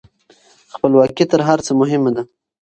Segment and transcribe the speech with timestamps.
[0.73, 2.23] خپلواکي تر هر څه مهمه ده.